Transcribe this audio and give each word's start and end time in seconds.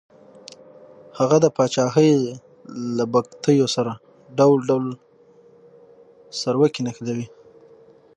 هغه 1.19 1.37
د 1.43 1.45
پاچاهۍ 1.55 2.11
له 2.97 3.03
بګتیو 3.13 3.67
سره 3.75 3.91
ډول 4.37 4.59
ډول 4.69 4.85
سروکي 6.39 6.81
نښلوي. 6.87 7.27